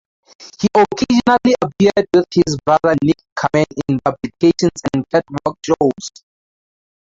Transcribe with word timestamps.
He 0.59 0.67
occasionally 0.73 1.55
appeared 1.61 2.07
with 2.11 2.25
his 2.33 2.57
brother 2.65 2.95
Nick 3.03 3.19
Kamen 3.37 3.67
in 3.87 3.99
publications 3.99 4.81
and 4.95 5.07
catwalk 5.11 5.59
shows. 5.63 6.09